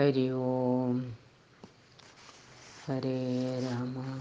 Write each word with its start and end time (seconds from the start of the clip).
ഹരി 0.00 0.30
ഓം 0.30 1.14
ഹരേ 2.86 3.60
രാമ 3.60 4.20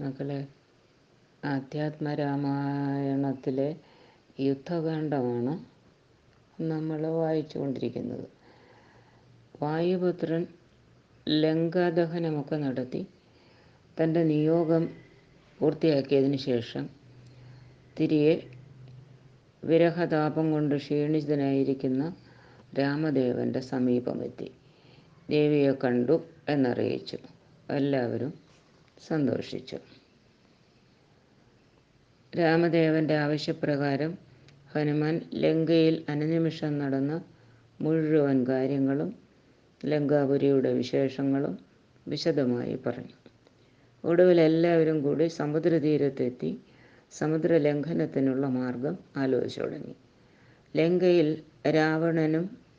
മക്കളെ 0.00 0.46
ആധ്യാത്മരാമായണത്തിലെ 1.44 3.76
യുദ്ധകാന്ഡമാണ് 4.40 5.58
നമ്മൾ 6.62 7.06
വായിച്ചുകൊണ്ടിരിക്കുന്നത്. 7.06 8.28
വായുപുത്രൻ 9.62 10.46
ലങ്കാദഹനമൊക്കെ 11.26 12.56
നടത്തി 12.56 13.06
തന്റെ 14.02 14.24
നിയോഗം 14.24 14.96
പൂർത്തിയാക്കിയതിന് 15.58 16.36
ശേഷം 16.36 16.90
തിരികെ 17.98 18.48
വിരഹതാപം 19.64 20.52
കൊണ്ട് 20.52 20.74
ക്ഷീണിതനായിരിക്കുന്ന 20.74 22.29
രാമദേവന്റെ 22.78 23.60
സമീപമെത്തി. 23.60 24.50
ദേവിയെ 25.30 25.72
കണ്ടു 25.72 26.24
എന്നറിയിച്ചു. 26.48 27.18
എല്ലാവരും 27.70 28.34
സന്തോഷിച്ചു. 29.06 29.76
രാമദേവന്റെ 32.38 33.16
ആവശ്യപ്രകാരം 33.16 34.18
ഹനുമാൻ 34.74 35.20
ലങ്കയിൽ 35.34 36.04
അനുനിമിഷം 36.08 36.78
നടന്ന 36.78 37.22
മുഴുവൻ 37.80 38.46
കാര്യങ്ങളും 38.46 39.14
ലങ്കാപുരിയുടെ 39.84 40.72
വിശേഷങ്ങളും 40.72 41.58
വിശദമായി 42.08 42.78
പറഞ്ഞു. 42.86 43.16
ഒടുവിൽ 44.04 44.40
എല്ലാവരും 44.40 45.02
കൂടി 45.02 45.28
സമുദ്രതീരത്തെത്തി 45.28 46.60
സമുദ്രലംഘനത്തിനുള്ള 47.12 48.46
മാർഗം 48.46 48.98
ആലോചിച്ചു 49.16 49.60
തുടങ്ങി. 49.60 49.94
ലങ്കയിൽ 50.76 51.42
രാവണനും 51.66 52.69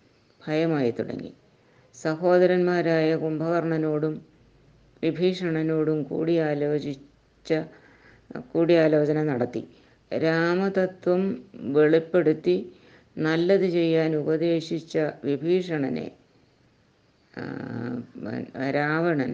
ഭയമായി 0.47 0.91
തുടങ്ങി. 0.91 1.31
സഹോദരന്മാരായ 1.95 3.15
കുംഭകർണനോടും 3.15 4.13
വിഭീഷണനോടും 5.03 6.03
കൂടിയാലോചിച്ച 6.03 7.51
കൂടിയാലോചന 8.53 9.23
നടത്തി. 9.23 9.63
രാമതത്വം 10.11 11.21
വെളിപ്പെടുത്തി 11.73 12.55
നല്ലത് 13.17 13.67
ചെയ്യാൻ 13.69 14.15
ഉപദേശിച്ച 14.15 14.97
വിഭീഷണനെ 15.23 16.07
രാവണൻ 18.69 19.31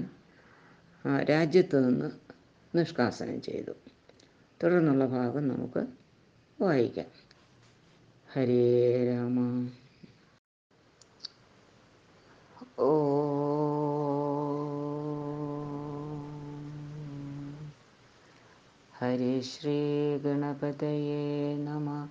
രാജ്യത്ത് 1.30 1.90
നിന്ന് 1.90 2.10
നിഷ്കാസനം 2.74 3.42
ചെയ്തു. 3.42 3.74
തുടർന്നുള്ള 4.62 5.06
ഭാഗം 5.06 5.48
നമുക്ക് 5.48 5.84
വായിക്കാം. 6.60 7.10
ഹരേ 8.30 8.62
രാമ. 9.08 9.38
ഓ 12.80 12.90
ഹരി 19.02 19.42
ശ്രീ 19.42 20.18
ഗണപതയേ 20.18 21.58
നമ. 21.58 22.08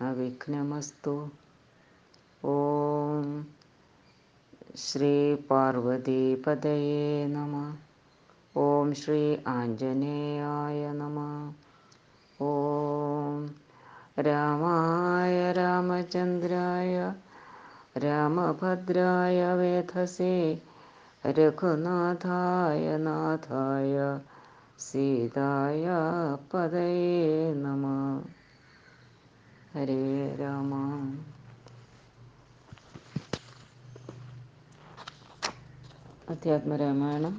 അവിഘ്നമസ്തു. 0.00 1.28
ഓം 2.44 3.46
ശ്രീ 4.76 5.34
പാർവതീപതയേ 5.34 7.26
നമ. 7.26 7.76
ഓം 8.56 8.94
ശ്രീ 8.94 9.36
ആഞ്ജനേയായ 9.46 10.92
നമ. 10.92 11.52
ഓം 12.40 13.54
രാമായ 14.20 15.52
രാമചന്ദ്രായ 15.52 17.14
രാമഭദ്രായ 17.96 19.54
വേധസേ 19.54 20.34
രഘുനാഥായ 21.24 22.96
നാഥായ 22.98 23.94
സീതായ 24.80 25.84
പദയേ 26.54 27.14
നമ. 27.54 27.84
ഹരേ 29.74 30.02
രാമ. 30.36 30.72
അധ്യാത്മരാമായണം 36.28 37.34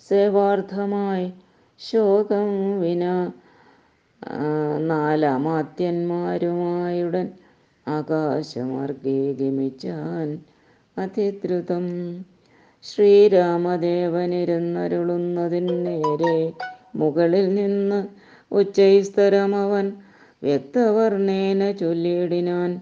സേവാർത്ഥമായി 0.06 1.26
ശോകം 1.80 2.50
വിന 2.80 3.04
നാലാമാത്യന്മാരുമായുടൻ 4.90 7.28
ആകാശമാർഗേ 7.86 9.20
ഗമിച്ചാൻ 9.38 10.28
അതിദ്രുതം. 10.96 11.86
ശ്രീരാമദേവനിരുന്നരുളുന്നതിന് 12.84 15.76
നേരെ 15.86 16.36
മുകളിൽ 16.96 17.46
നിന്ന് 17.54 18.00
ഉച്ചൈസ്തരമവൻ 18.50 19.86
വ്യക്തവർണേന 20.42 21.72
ചൊല്ലിയിടിനാൻ. 21.72 22.80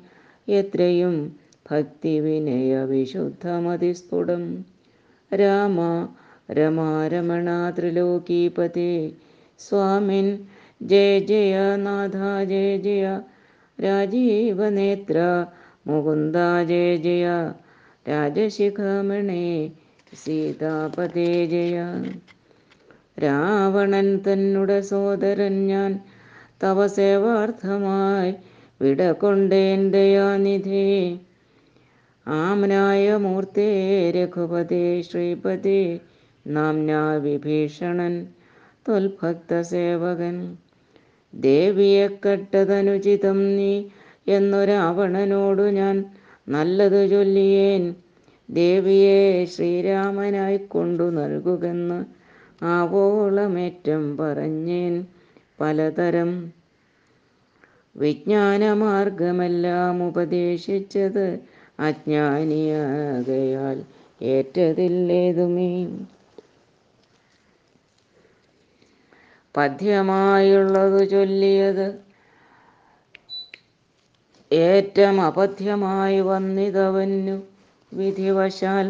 എത്രയും 0.49 1.37
ഭക്തി 1.71 2.21
വിനയ 2.21 2.85
വിശുദ്ധമതിസ്ഫുടം 2.85 4.65
രാമ 5.35 6.09
രമാരമണ 6.53 7.71
ത്രിലോകീപതി. 7.71 9.17
സ്വാമിൻ 9.59 10.47
ജയ 10.83 11.21
ജയ 11.21 11.77
നാഥ 11.77 12.45
ജയ 12.45 12.79
ജയ. 12.79 13.21
രാജീവനേത്ര 13.83 15.47
മുകുന്ദ 15.87 16.37
ജയ 16.69 16.97
ജയ. 16.97 17.53
രാജശിഖമണേ 18.09 19.73
സീതാപതേ 20.25 21.47
ജയ. 21.47 21.77
രാവണൻ 23.23 24.17
തന്നുട 24.19 24.81
സോദരൻ 24.81 25.67
ഞാൻ. 25.67 26.01
തവ 26.63 26.87
സേവാർത്ഥമായി 26.87 28.35
വിട 28.81 29.11
കൊണ്ടേൻ 29.11 29.91
ദയാനിധേ. 29.91 31.19
ആമനായ 32.27 33.17
മൂർത്തേ 33.17 33.69
രഘുപതി 34.11 35.01
ശ്രീപതി 35.01 36.01
നാംനാ 36.47 37.15
വിഭീഷണൻ 37.15 38.27
തൊൽഭക്ത 38.89 39.61
സേവകൻ. 39.61 40.57
ദേവിയെ 41.35 42.09
കട്ടതനുചിതം 42.09 43.57
നീ 43.57 43.85
എന്നൊരാവണനോടു 44.29 45.63
ഞാൻ 45.63 46.05
നല്ലത് 46.49 47.11
ചൊല്ലിയേൻ. 47.11 47.95
ദേവിയെ 48.51 49.45
ശ്രീരാമനായി 49.45 50.59
കൊണ്ടു 50.59 51.11
നൽകുകെന്ന് 51.11 52.05
ആവോളമേറ്റം 52.65 54.17
പറഞ്ഞേൻ. 54.17 54.95
പലതരം 55.59 56.31
വിജ്ഞാനമാർഗമെല്ലാം 57.97 60.03
ഉപദേശിച്ചത് 60.09 61.27
അജ്ഞാനിയാകയാൽ 61.81 63.79
ഏറ്റതില്ലേതുമേ 64.25 65.71
പദ്യമായുള്ളതു 69.55 71.05
ചൊല്ലിയത് 71.05 71.87
ഏറ്റം 74.51 75.21
അപഥ്യമായി 75.21 76.21
വന്നിതവന്നു 76.21 77.37
വിധിവശാൽ 77.93 78.87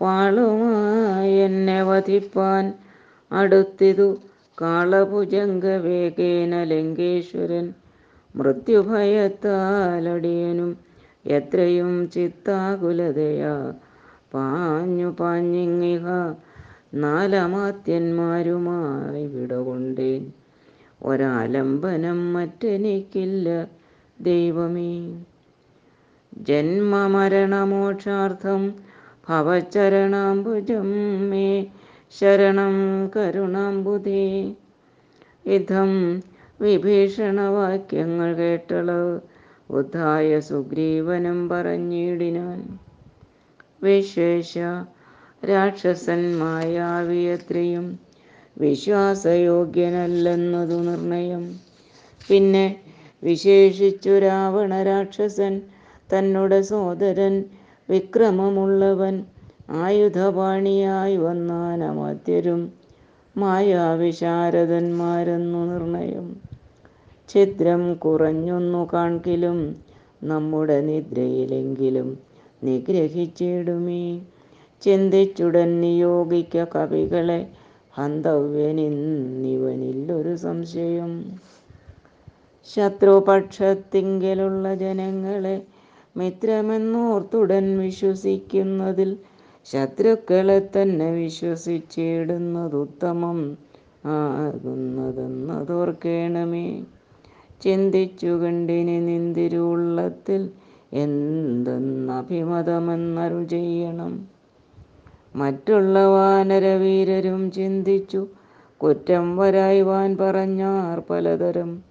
വാളുമായി 0.00 1.38
എന്നെ 1.38 1.82
വധിപ്പാൻ 1.82 2.64
അടുത്തിതു 3.30 4.08
കാളഭുജംഗവേഗേന 4.60 6.62
ലങ്കേശ്വരൻ 6.62 7.74
മൃത്യുഭയത്താലടിയനും 8.36 10.78
എത്രയും 11.26 12.10
ചിത്താകുലതയാ. 12.10 13.74
പാഞ്ഞു 14.34 15.16
പാഞ്ഞിങ്ങിഹ 15.20 16.34
നാലമാത്യന്മാരുമായി 16.94 19.26
വിടകൊണ്ടേൻ. 19.26 20.32
ഒരാലംബനം 21.02 22.32
മറ്റെനിക്കില്ല 22.32 23.66
ദൈവമേ. 24.20 25.24
ജന്മമരണമോക്ഷാർത്ഥം 26.38 28.74
ഭവചരണാംബുജം 29.28 30.88
മേ 31.30 31.66
ശരണം 32.12 33.06
കരുണാംബുധേ 33.16 34.54
ഇതം 35.46 36.22
വിഭീഷണവാക്യങ്ങൾ 36.60 38.34
കേട്ടളവ് 38.34 39.20
ഉദ്ധായ 39.70 40.40
സുഗ്രീവനും 40.40 41.48
പറഞ്ഞിടിനാൻ. 41.48 42.78
വിശേഷ 43.82 44.58
രാക്ഷസൻ 45.42 46.38
മായാവിയത്രയും 46.38 47.98
വിശ്വാസയോഗ്യനല്ലെന്നതു 48.56 50.80
നിർണയം. 50.80 51.60
പിന്നെ 52.20 52.76
വിശേഷിച്ചു 53.22 54.18
രാവണ 54.18 54.82
രാക്ഷസൻ 54.82 55.60
തന്നുടെ 56.10 56.62
സോദരൻ 56.62 57.44
വിക്രമമുള്ളവൻ 57.88 59.24
ആയുധപാണിയായി 59.70 61.16
വന്നാനമധ്യരും 61.16 62.72
മായാവിശാരദന്മാരെന്നു 63.36 65.66
നിർണയം. 65.66 66.36
ഛിദ്രം 67.28 67.94
കുറഞ്ഞൊന്നു 67.94 68.88
കാൺകിലും 68.92 69.76
നമ്മുടെ 70.24 70.80
നിദ്രയിലെങ്കിലും 70.80 72.18
നിഗ്രഹിച്ചിടുമേ. 72.64 74.20
ചിന്തിച്ചുടൻ 74.82 75.80
നിയോഗിക്ക 75.80 76.66
കവികളെ 76.74 77.48
ഹന്തവ്യനിന്നിവനില്ലൊരു 77.92 80.36
സംശയം. 80.36 81.38
ശത്രുപക്ഷത്തിങ്കലുള്ള 82.76 84.74
ജനങ്ങളെ 84.74 85.62
മിത്രമെന്നോർത്തുടൻ 86.16 87.78
വിശ്വസിക്കുന്നതിൽ 87.78 89.16
ശത്രുക്കളെ 89.72 90.70
തന്നെ 90.76 91.10
വിശ്വസിച്ചിടുന്നതുത്തമം 91.10 93.56
ആകുന്നതെന്നതോർക്കേണമേ. 94.06 96.84
ചിന്തിച്ചു 97.62 98.26
കണ്ടിനി 98.26 99.00
നിന്തിരുള്ളത്തിൽ 99.00 100.50
എന്തെന്നഭിമതമെന്നരു 100.92 103.44
ചെയ്യണം. 103.44 104.28
മറ്റുള്ള 105.36 106.06
വാനരവീരരും 106.06 107.50
ചിന്തിച്ചു 107.50 108.26
കുറ്റം 108.80 109.36
വരായ്വാൻ 109.36 110.16
പറഞ്ഞാർ 110.16 111.02
പലതരം. 111.10 111.82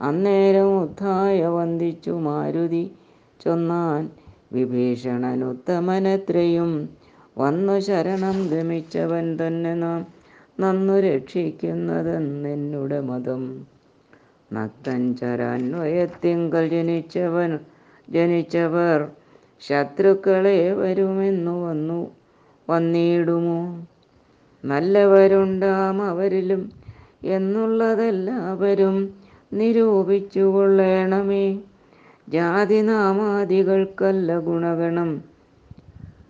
അന്നേരം 0.00 0.82
ഉദ്ധായ 0.82 1.46
വന്ദിച്ചു 1.46 2.10
മാരുതി 2.10 2.90
ചൊന്നാൻ 3.40 4.10
വിഭീഷണനുത്തമനത്രയും 4.52 6.88
വന്നു 7.38 7.80
ശരണം 7.80 8.48
ഗമിച്ചവൻ 8.48 9.40
തന്നെ 9.40 9.74
നാം. 9.74 10.06
നന്നു 10.60 11.00
രക്ഷിക്കുന്നതെന്നെന്നുടെ 11.00 13.00
മതം. 13.00 13.66
നക്തഞ്ചരാന്വയത്തിങ്കൽ 14.52 16.68
ജനിച്ചവൻ 16.68 17.58
ജനിച്ചവർ 18.10 19.08
ശത്രുക്കളെ 19.60 20.72
വരുമെന്നു 20.72 21.64
വന്നു 21.64 22.10
വന്നിടുമോ? 22.70 23.86
നല്ലവരുണ്ടാം 24.64 26.02
അവരിലും 26.02 26.72
എന്നുള്ളതെല്ലാവരും 27.24 29.14
നിരൂപിച്ചു 29.52 30.40
കൊള്ളേണമേ 30.40 31.58
ജാതിനാമാദികൾക്കല്ല 32.28 34.38
ഗുണഗണം. 34.38 35.33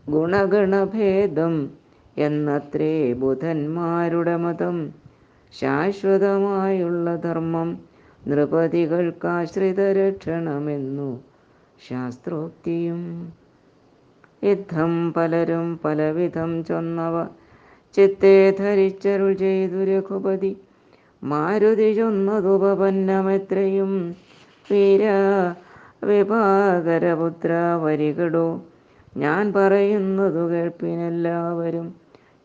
ഗുണഗണഭേദം 0.08 1.70
എന്നത്രേ 2.16 3.12
ബുധന്മാരുടെ 3.12 4.36
മതം. 4.36 4.92
ശാശ്വതമായുള്ള 5.60 7.16
ധർമ്മം 7.16 7.80
നൃപതികൾക്കാശ്രിത 8.28 9.80
രക്ഷണമെന്നു 9.92 11.20
ശാസ്ത്രോക്തിയും. 11.88 13.00
യുദ്ധം 14.44 15.12
പലരും 15.12 15.80
പലവിധം 15.84 16.64
ചൊന്നവ. 16.64 17.26
ചിത്തെ 17.94 18.50
ധരിച്ചരുൾ 18.50 19.32
ചെയ്തു 19.34 19.84
രഘുപതി. 19.84 20.56
മാരുതി 21.22 21.92
ചൊന്നതുപന്നമെത്രയും 21.94 23.92
വീര 24.70 25.02
വിഭാകരപുത്ര 26.04 27.52
വരികടോ. 27.84 28.46
ഞാൻ 29.16 29.52
പറയുന്നതു 29.52 30.52
കേൾപ്പിനെല്ലാവരും 30.52 31.94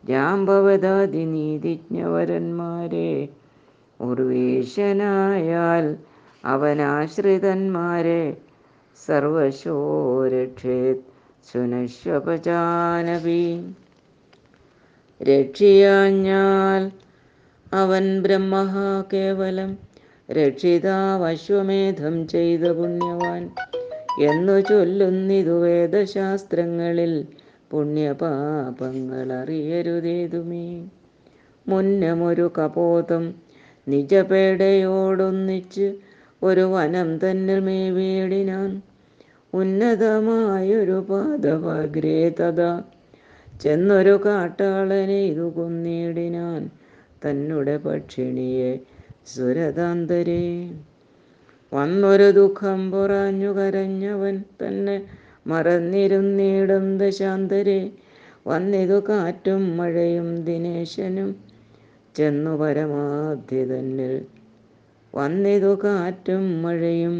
ജാമ്പവതാതി 0.04 1.24
നീതിജ്ഞവരന്മാരെ 1.24 3.28
ഉർവീശനായാൽ 4.00 5.96
അവനാശ്രിതന്മാരെ. 6.44 8.36
സർവശോരക്ഷേത് 9.06 11.02
സുനശ്വപചാനവി 11.52 13.64
രക്ഷിയാഞ്ഞാൽ 15.20 16.90
അവൻ 17.72 18.22
ബ്രഹ്മ 18.22 18.56
കേവലം 19.12 19.78
രക്ഷിതാവശ്വമേധം 20.30 22.28
ചെയ്ത 22.28 22.70
പുണ്യവാൻ. 22.70 23.50
എന്നു 24.18 24.60
ചൊല്ലുന്നിതു 24.60 25.50
വേദശാസ്ത്രങ്ങളിൽ 25.50 27.26
പുണ്യപാപങ്ങൾ 27.70 29.32
അറിയരുതേതുമേ 29.32 30.88
മുന്നമൊരു 31.68 32.52
കപോതം 32.58 33.34
നിജപേടയോടൊന്നിച്ച് 33.88 35.94
ഒരു 36.42 36.60
വനം 36.60 37.18
തന്നിൽ 37.18 37.60
മേവേടിനാൻ 37.60 38.82
ഉന്നതമായൊരു 39.54 41.06
പാദവഗ്രേ 41.10 42.28
തഥാ. 42.28 42.82
ചെന്നൊരു 43.62 44.20
കാട്ടാളനെ 44.24 45.24
ഇതു 45.24 45.40
കൊന്നിടിനാൻ 45.40 46.70
തന്നുടെ 47.24 47.76
പക്ഷിണിയെ 47.76 48.80
സുരതാന്തരേ. 49.26 50.70
വന്നൊരു 51.72 52.30
ദുഃഖം 52.30 52.90
പുറഞ്ഞു 52.90 53.50
കരഞ്ഞവൻ 53.52 54.36
തന്നെ 54.60 54.96
മറന്നിരുന്നിടം 55.46 56.98
ദശാന്തരെ. 56.98 57.80
വന്നിതു 58.46 58.98
കാറ്റും 59.08 59.76
മഴയും 59.76 60.28
ദിനേശനും 60.44 61.30
ചെന്നു 62.14 62.56
പരമാധി 62.56 63.62
തന്നിൽ 63.64 64.14
വന്നിതു 65.14 65.72
കാറ്റും 65.84 66.62
മഴയും 66.62 67.16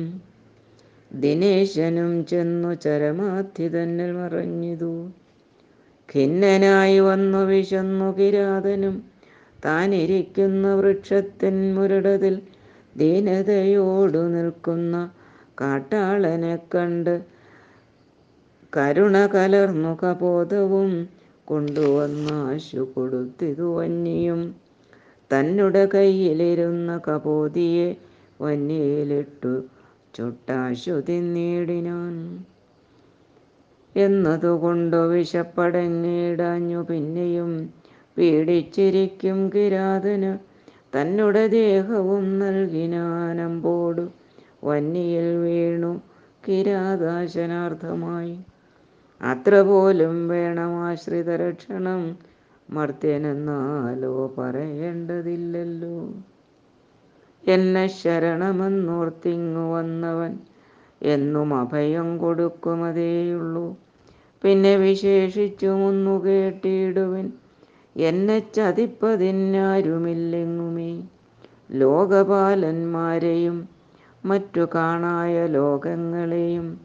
ദിനേശനും 1.11 2.25
ചെന്നു 2.25 2.75
ചരമാധി 2.75 3.69
തന്നിൽ 3.69 4.13
മറഞ്ഞിതു. 4.13 4.93
ഖിന്നനായി 6.09 6.99
വന്നു 7.01 7.45
വിശന്നു 7.45 8.19
കിരാതനും 8.19 8.95
താനിരിക്കുന്ന 9.65 10.75
വൃക്ഷത്തിൻ 10.75 11.75
മുരടതിൽ 11.75 12.37
ദീനതയോടു 12.97 14.19
നിൽക്കുന്ന 14.19 15.11
കാട്ടാളനെ 15.61 16.59
കണ്ട് 16.75 17.15
കരുണ 18.77 19.27
കലർന്നു 19.27 19.97
കൊണ്ടുവന്ന 20.03 21.09
കൊണ്ടുവന്നാശു 21.45 22.79
കൊടുത്തിതു 22.95 23.77
വന്യയും. 23.77 24.55
തന്നുടെ 25.31 25.87
കയ്യിലിരുന്ന 25.87 27.01
കപോതിയെ 27.09 27.97
വന്യയിലിട്ടു 28.41 29.63
ചുട്ടാശു 30.15 31.03
തിന്നിടിനാൻ. 31.09 32.15
എന്നതുകൊണ്ടു 33.95 34.97
വിശപ്പടങ്ങിടാഞ്ഞു 34.97 36.83
പിന്നെയും 36.83 37.73
പീഡിച്ചിരിക്കും 38.17 39.51
കിരാതന് 39.55 40.50
തന്നുടെ 40.93 41.49
ദേഹവും 41.49 42.39
നൽകിനാനമ്പോടു 42.39 44.11
വന്നിയിൽ 44.65 45.37
വീണു 45.37 46.03
കിരാതാശനാർത്ഥമായി 46.49 48.39
അത്ര 49.21 49.61
പോലും 49.61 50.29
വേണം 50.29 50.83
ആശ്രിത 50.83 51.31
രക്ഷണം. 51.37 52.19
മർത്യനെന്നാലോ 52.71 54.35
പറയേണ്ടതില്ലല്ലോ. 54.39 55.97
എന്നെ 57.45 57.87
ശരണമെന്നോർത്തിങ്ങു 57.87 59.75
വന്നവൻ 59.75 60.39
എന്നും 61.03 61.55
അഭയം 61.55 62.19
കൊടുക്കുമതേയുള്ളൂ. 62.19 63.77
പിന്നെ 64.43 64.77
വിശേഷിച്ചുമൊന്നു 64.77 66.25
കേട്ടിടുവിൻ. 66.25 67.27
എന്നെ 67.97 68.43
ചതിപ്പതിന്നാരുമില്ലെങ്ങുമേ? 68.57 71.03
ലോകപാലന്മാരെയും 71.71 73.69
മറ്റു 74.25 74.69
കാണായ 74.75 75.47
ലോകങ്ങളെയും 75.47 76.81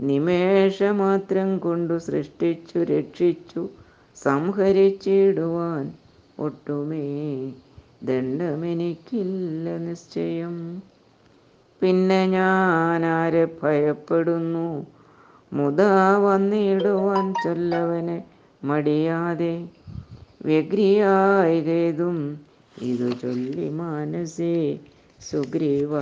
നിമേഷമാത്രം 0.00 1.58
കൊണ്ടു 1.58 1.98
സൃഷ്ടിച്ചു 1.98 2.78
രക്ഷിച്ചു 2.78 3.68
സംഹരിച്ചിടുവാൻ 4.16 5.92
ഒട്ടുമേ 6.38 7.52
ദണ്ഡമെനിക്കില്ല 8.02 9.78
നിശ്ചയം. 9.78 10.82
പിന്നെ 11.80 12.26
ഞാൻ 12.26 13.06
ആരെ 13.06 13.48
ഭയപ്പെടുന്നു? 13.62 14.86
മുതാ 15.52 16.18
വന്നിടുവാൻ 16.18 17.34
ചൊല്ലവനെ 17.44 18.24
മടിയാതെ 18.64 19.68
വ്യഗ്രിയായി 20.44 21.60
കേതും 21.60 22.16
ഇതു 22.82 23.10
ചൊല്ലി 23.12 23.68
മാനസേ 23.68 24.78
സുഗ്രീവ 25.20 25.92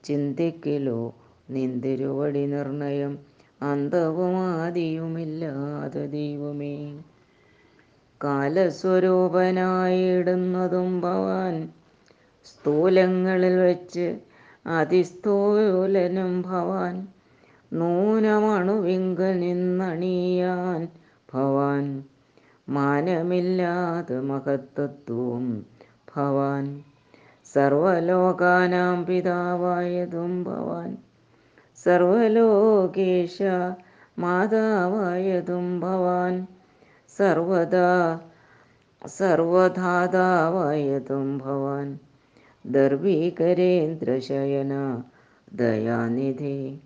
ചിന്തിക്കിലോ 0.04 1.14
നിന്തിരുവടി 1.50 2.46
നിർണയം. 2.46 3.18
അന്തവുമാദിയുമില്ലാതെ 3.62 6.06
ദൈവമേ. 6.06 7.02
കാലസ്വരൂപനായിടുന്നതും 8.20 11.00
ഭവാൻ 11.00 11.68
സ്ഥൂലങ്ങളിൽ 12.46 13.58
വെച്ച് 13.58 14.18
അതിസ്ഥൂലനും 14.70 16.42
ഭവാൻ 16.42 17.08
നൂനമണുവിങ്കൽ 17.72 19.40
നിന്നണിയാൻ 19.40 20.88
ഭവാൻ 21.28 22.04
മാനമില്ലാതെ 22.68 24.22
മഹത്തത്വവും 24.22 25.66
ഭവാൻ 26.12 26.82
സർവലോകാനാം 27.46 29.04
പിതാവായതും 29.04 30.44
ഭവാൻ 30.44 30.96
സർവലോകേശ 31.78 33.42
മാതാവായതും 34.18 35.80
ഭവാൻ 35.80 36.46
സർവദാ 37.18 38.20
സർവധാതാവായതും 39.18 41.38
ഭവാൻ. 41.38 41.98
ദർവീകരേന്ദ്രശയന 42.66 45.02
ദയാനിധി. 45.54 46.80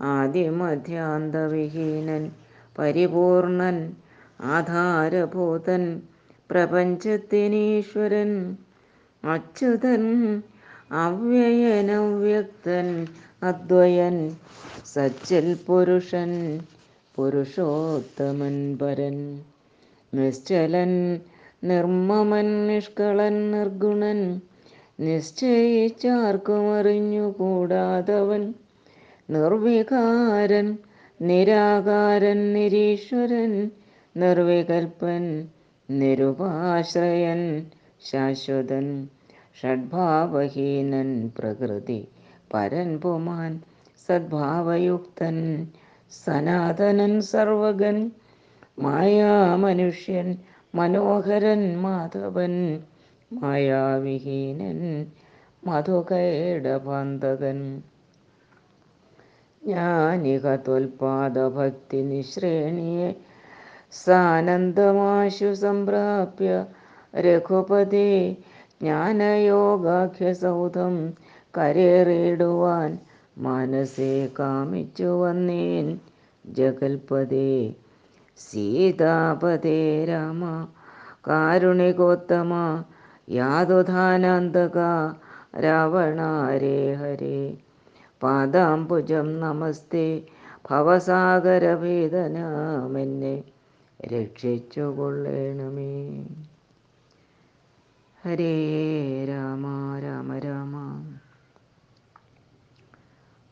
ആദിമധ്യാന്തവിഹീനൻ 0.00 2.30
പരിപൂർണൻ 2.78 3.96
ആധാരഭൂതൻ 4.40 6.02
പ്രപഞ്ചത്തിനീശ്വരൻ 6.50 8.56
അച്യുതൻ 9.24 10.42
അവ്യയനവ്യക്തൻ 10.92 13.06
അദ്വയൻ 13.42 14.36
സച്ചൽ 14.94 15.56
പുരുഷൻ 15.66 16.60
പുരുഷോത്തമൻ 17.16 18.78
പരൻ 18.82 19.42
നിശ്ചലൻ 20.14 21.20
നിർമ്മമൻ 21.64 22.66
നിഷ്കളൻ 22.66 23.50
നിർഗുണൻ. 23.50 24.40
നിശ്ചയിച്ചാർക്കും 25.00 26.74
അറിഞ്ഞുകൂടാതവൻ 26.74 28.54
നിർവികാരൻ 29.30 30.78
നിരാകാരൻ 31.20 32.52
നിരീശ്വരൻ. 32.52 33.70
നിർവികൽപ്പൻ 34.16 35.48
നിരുപാശ്രയൻ 35.90 37.66
ശാശ്വതൻ. 38.00 39.08
ഷഡ്ഭാവഹീനൻ 39.62 41.28
പ്രകൃതി 41.38 42.08
പരൻ 42.54 42.98
പുമാൻ. 42.98 43.60
സദ്ഭാവയുക്തൻ 44.08 45.66
സനാതനൻ 46.26 47.20
സർവകൻ 47.20 48.10
മായാമനുഷ്യൻ 48.78 50.28
മനോഹരൻ 50.74 51.62
മാധവൻ 51.82 52.54
മായാവിഹീനൻ 53.30 54.80
മധുകൈടപാന്തകൻ 55.62 57.60
ജ്ഞാനിക 59.62 60.56
ത്വൽപാദഭക്തി 60.66 62.02
നിശ്രേണിയെ 62.02 63.10
സാനന്ദമാശു 63.94 65.50
സംപ്രാപ്യ 65.62 66.50
രഘുപതി 67.20 68.10
ജ്ഞാനയോഗാഖ്യസൗധം 68.80 70.96
കരേറിയിടുവാൻ 71.54 72.90
മനസ്സേ 73.40 74.14
കാമിച്ചു 74.38 75.10
വന്നേൻ 75.20 75.86
ജഗൽപദേ 76.44 77.50
സീതാപതേ 78.38 80.04
രാമ. 80.04 80.68
കാരുണികോത്തമ 81.28 82.84
യാതുധാനാന്തക 83.28 84.78
രാവണാരേ 85.60 86.94
ഹരേ. 86.94 87.56
പാദാംബുജം 88.22 89.40
നമസ്തേ 89.40 90.22
ഭവസാഗരഭേദനാമെന്നെ 90.68 93.44
രക്ഷിച്ചു 94.00 94.80
കൊള്ളേണമേ 94.80 96.24
ഹരേ 98.24 99.24
രാമ 99.24 99.98
രാമ 100.04 100.38
രാമ. 100.38 101.02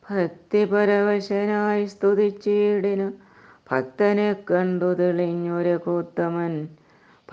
ഭക്തിപരവശനായി 0.05 1.85
സ്തുതിച്ചിടിന് 1.85 3.26
ഭക്തനെ 3.71 4.35
കണ്ടു 4.51 4.93
തെളിഞ്ഞൊരു 4.93 5.77
കൂത്തമൻ. 5.77 6.67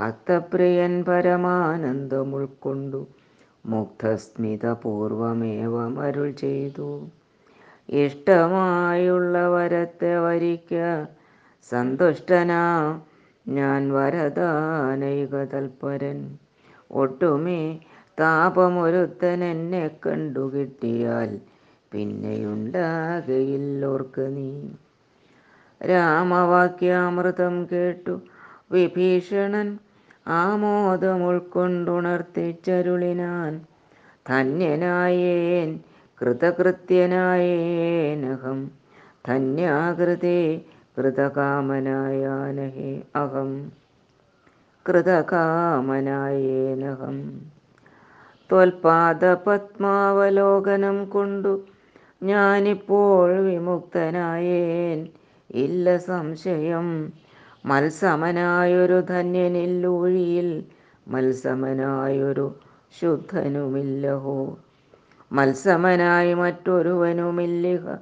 ഭക്തപ്രിയൻ 0.00 1.04
പരമാനന്ദം 1.04 2.34
ഉൾക്കൊണ്ടു 2.34 3.06
മുഗ്ധസ്മിതപൂർവമേവം 3.66 6.00
അരുൾ 6.00 6.30
ചെയ്തു. 6.30 7.06
ഇഷ്ടമായുള്ള 7.88 9.48
വരത്തെ 9.48 10.18
വരിക്ക 10.18 11.04
സന്തുഷ്ടനാ. 11.70 13.00
ഞാൻ 13.48 13.92
വരദാനൈക 13.92 15.44
തൽപരൻ. 15.44 16.38
ഒട്ടുമേ 16.90 17.80
താപമൊരുത്തൻ 18.20 19.44
എന്നെ 19.44 19.90
കണ്ടുകിട്ടിയാൽ 20.06 21.38
പിന്നെയുണ്ടാകയില്ലോർക്ക് 21.92 24.36
നീ. 24.36 24.68
രാമവാക്യാമൃതം 25.80 27.66
കേട്ടു. 27.72 28.20
വിഭീഷണൻ 28.72 29.78
ആമോദം 30.26 31.24
ഉൾക്കൊണ്ടുണർത്തിച്ചരുളിനാൻ 31.24 33.60
ധന്യനായേൻ 34.28 35.80
കൃതകൃത്യനായേനഹം 36.20 38.70
ധന്യാകൃതേ 39.28 40.60
കൃതകാമനായാനഹേ 40.98 43.02
അഹം 43.16 43.72
കൃതകാമനായേനഹം. 44.86 47.16
ത്വൽപാദപത്മാവലോകനം 48.50 51.04
കൊണ്ടു 51.04 51.64
ഞാനിപ്പോൾ 52.22 53.40
വിമുക്തനായേൻ 53.40 55.08
ഇല്ല 55.54 55.96
സംശയം. 55.96 57.12
മത്സമനായൊരു 57.66 59.00
ധന്യനില്ലൂഴിയിൽ 59.00 60.64
മത്സമനായൊരു 61.08 62.54
ശുദ്ധനുമില്ലഹോ. 63.00 64.56
മത്സമനായി 65.32 66.34
മറ്റൊരുവനുമില്ലിഹ. 66.34 67.94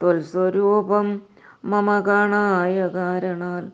ത്വൽസ്വരൂപം 0.00 1.22
മമ 1.64 2.00
കാണായ 2.00 2.88
കാരണാൽ 2.88 3.70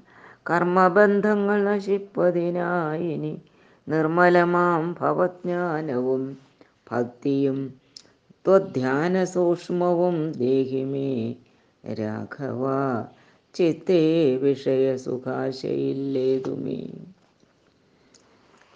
കർമ്മബന്ധങ്ങൾ 0.50 1.64
നശിപ്പതിനായിനി 1.64 3.42
നിർമ്മലമാം 3.88 4.96
ഭവജ്ഞാനവും 5.00 6.38
ഭക്തിയും 6.92 7.74
ത്വധ്യാന 8.46 9.24
സൂക്ഷ്മവും 9.24 10.32
ദേഹിമേ. 10.32 11.36
രാഘവ 11.84 12.66
ചിത്തേ 13.54 14.36
വിഷയസുഖാശയില്ലേതുമേ. 14.36 16.88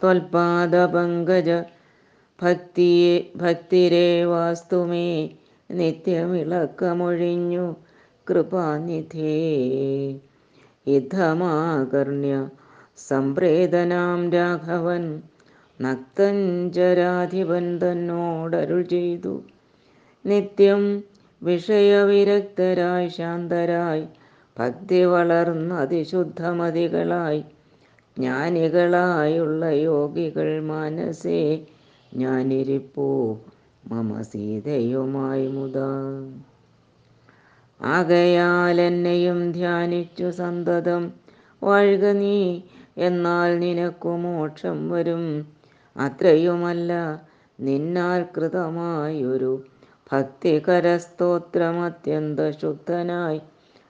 ത്വൽപാദപങ്കജ 0.02 1.62
ഭക്തിയെ 2.42 3.32
ഭക്തിരേ 3.36 4.24
വാസ്തുമേ 4.24 5.30
നിത്യമിളക്കമൊഴിഞ്ഞു 5.70 7.76
കൃപാനിധേ. 8.26 9.72
യുദ്ധമാകർണ്യ 10.88 12.48
സംപ്രേതനാം 13.08 14.32
രാഘവൻ 14.32 15.22
നക്തഞ്ചരാധിപൻ 15.80 17.78
തന്നോടരുൾ 17.78 18.82
ചെയ്തു. 18.82 19.42
നിത്യം 20.24 21.04
വിഷയവിരക്തരായി 21.42 23.08
ശാന്തരായി 23.08 24.08
ഭക്തി 24.58 25.04
വളർന്ന 25.04 25.74
അതിശുദ്ധമതികളായി. 25.74 27.44
ജ്ഞാനികളായുള്ള 28.18 29.70
യോഗികൾ 29.70 30.60
മനസ്സേ 30.60 31.66
ഞാനിരിപ്പൂ 32.16 33.36
മമ 33.86 34.22
സീതയുമായി 34.22 35.48
മുതാ. 35.48 35.88
ആകയാൽ 37.80 38.80
എന്നെയും 38.80 39.52
ധ്യാനിച്ചു 39.52 40.30
സന്തതം 40.30 41.12
വാഴുക 41.62 42.12
നീ 42.12 42.60
എന്നാൽ 42.98 43.58
നിനക്കു 43.58 44.08
മോക്ഷം 44.08 44.90
വരും. 44.90 45.46
അത്രയുമല്ല 45.96 46.92
നിന്നാൽ 47.60 48.26
കൃതമായൊരു 48.36 49.52
ഭക്തികരസ്തോത്രമത്യന്ത 50.12 52.40
ശുദ്ധനായി 52.50 53.40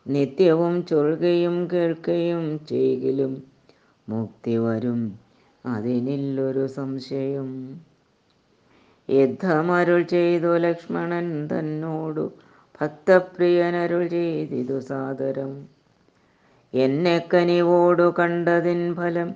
നിത്യവും 0.07 0.87
ചൊൽകയും 0.87 1.69
കേൾക്കുകയും 1.73 2.61
ചെയ്യിലും 2.69 3.43
മുക്തി 4.09 4.57
വരും. 4.57 5.19
അതിനില്ലൊരു 5.67 6.67
സംശയം. 6.67 7.81
യുദ്ധമരുൾ 9.09 10.03
ചെയ്തു 10.03 10.57
ലക്ഷ്മണൻ 10.57 11.47
തന്നോടു 11.47 12.33
ഭക്തപ്രിയനരുൾ 12.81 14.09
ചെയ്തിതു 14.09 14.81
സാദരം. 14.81 15.69
എന്നെ 16.75 17.29
കനിവോടു 17.35 18.15
കണ്ടതിൻ 18.19 18.95
ഫലം 18.95 19.35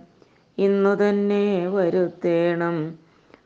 ഇന്നു 0.59 1.03
തന്നെ 1.03 1.69
വരുത്തേണം. 1.69 2.99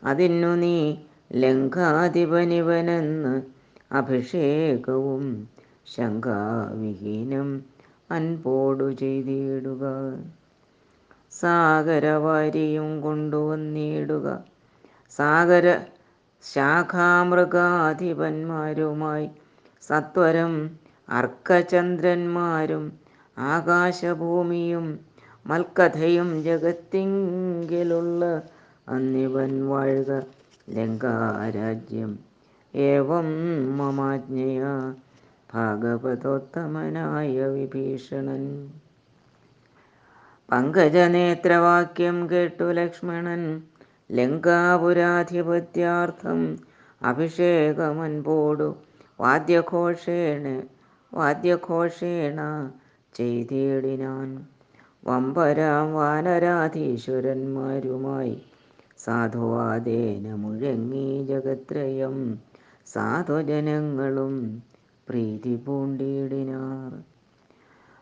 അതിനു 0.04 0.54
നീ 0.54 0.96
ലങ്കാധിപനിവനെന്ന് 1.30 3.42
അഭിഷേകവും 3.92 5.48
ശങ്കാവിഹീനം 5.96 7.64
അൻപോടു 8.10 8.90
ചെയ്തിടുക. 8.90 10.16
സാഗരവാരിയും 11.32 13.00
കൊണ്ടുവന്നിടുക. 13.00 14.44
സാഗര 15.10 15.78
ശാഖാമൃഗാധിപന്മാരുമായി 16.54 19.30
സത്വരം 19.82 20.78
അർക്കചന്ദ്രന്മാരും 21.08 22.92
ആകാശഭൂമിയും 23.36 24.98
മൽക്കഥയും 25.46 26.42
ജഗത്തിങ്കിലുള്ള 26.42 28.42
അന്നിവൻ 28.88 29.68
വാഴുക. 29.68 30.22
ലങ്കാരാജ്യം. 30.70 32.18
ഏവം 32.74 33.24
മമാജ്ഞയ 33.78 34.62
ഭാഗവതോത്തമനായ 35.54 37.46
വിഭീഷണൻ. 37.46 38.70
പങ്കജനേത്രവാക്യം 40.52 42.30
കേട്ടു 42.30 42.64
ലക്ഷ്മണൻ. 42.64 43.62
ലങ്കാപുരാധിപത്യാർത്ഥം 44.12 46.58
അഭിഷേകമൻപോടു 47.02 48.76
വാദ്യഘോഷേണ 49.20 50.62
വാദ്യഘോഷേണ 51.14 52.70
ചെയ്തിടിനാൻ. 53.14 54.46
വമ്പരാം 55.04 55.94
വാനരാധീശ്വരന്മാരുമായി 55.94 58.42
സാധുവാദേന 59.04 60.34
മുഴങ്ങി 60.34 61.28
ജഗത്രയം 61.28 62.40
സാധുജനങ്ങളും 62.86 64.62
പ്രീതി 65.08 65.56
പൂണ്ടിയിടിനാർ 65.56 66.92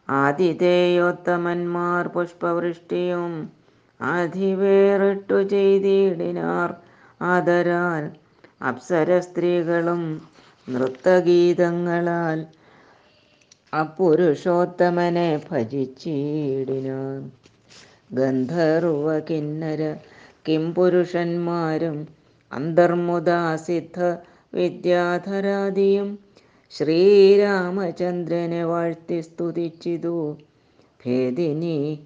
ആതിഥേയോത്തമന്മാർ 0.08 2.08
പുഷ്പവൃഷ്ടിയും 2.08 3.50
ആധിവേറിട്ടു 4.00 5.42
ചെയ്തിടിനാർ. 5.42 6.74
ആദരാൽ 7.20 8.10
അപ്സര 8.64 9.20
സ്ത്രീകളും 9.20 10.22
നൃത്തഗീതങ്ങളാൽ 10.68 12.46
അപുരുഷോത്തമനെ 13.72 15.40
ഭജിച്ചിടിനാർ. 15.50 17.22
ഗന്ധർവ 18.14 19.18
കിന്നര 19.18 19.94
കിംപുരുഷന്മാരും 20.48 22.08
അന്തർമുദാസിദ്ധ 22.52 24.16
വിദ്യാധരാദിയും 24.54 26.18
ശ്രീരാമചന്ദ്രനെ 26.72 28.64
വാഴ്ത്തി 28.64 29.20
സ്തുതിച്ചിതു. 29.20 30.36
ഭേദിനി 31.04 31.98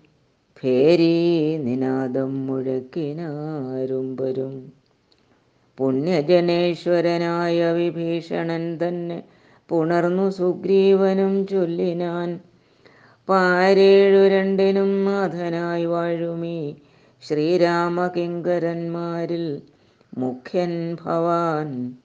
ഭേരീ 0.62 1.56
നിനാദം 1.56 2.46
മുഴക്കിനാരുംബരും 2.46 4.72
പുണ്യജനേശ്വരനായ 5.78 7.72
വിഭീഷണൻ 7.72 8.78
തന്നെ 8.82 9.22
പുണർന്നു 9.68 10.30
സുഗ്രീവനും 10.30 11.46
ചൊല്ലിനാൻ. 11.46 12.40
പാരേഴു 13.28 14.28
രണ്ടിനും 14.28 15.04
നാഥനായി 15.04 15.84
വാഴുമീ. 15.84 16.74
ശ്രീരാമകിങ്കരന്മാരിൽ 17.22 19.62
മുഖ്യൻ 20.18 20.94
ഭവാൻ. 20.94 21.96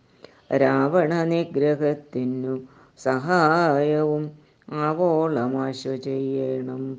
രാവണ 0.56 1.24
നിഗ്രഹത്തിനു 1.24 2.62
സഹായവും 2.98 4.32
ആവോളമാശു 4.74 5.90
ചെയ്യണം. 5.90 6.98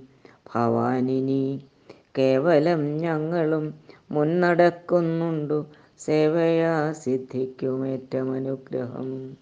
ഭവാനിനി 0.54 1.64
കേവലം 2.18 2.96
ഞങ്ങളും 2.96 3.74
മുന്നടക്കുന്നുണ്ടു 4.10 5.66
സേവയാ 5.98 6.92
സിദ്ധിക്കുമേറ്റമനുഗ്രഹം. 6.92 9.36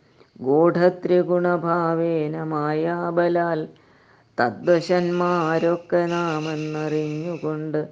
ഗൂഢത്രിഗുണഭാവേന 0.41 2.43
മായാബലാൽ. 2.43 3.67
തദ്വശന്മാരൊക്കെ 4.37 6.05
നാമെന്നറിഞ്ഞുകൊണ്ട് 6.05 7.87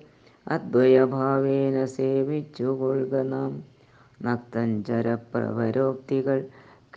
അദ്വയഭാവേന 0.47 1.85
സേവിച്ചു 1.85 2.63
കൊള്ളുക 2.63 3.27
നാം 3.27 3.63
നക്തഞ്ചരപ്രവരോക്തികൾ 4.21 6.45